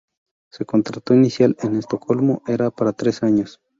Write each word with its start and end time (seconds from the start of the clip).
Su 0.51 0.65
contrato 0.65 1.13
inicial 1.13 1.55
en 1.59 1.75
Estocolmo 1.75 2.41
era 2.47 2.71
para 2.71 2.91
tres 2.91 3.21
años. 3.21 3.61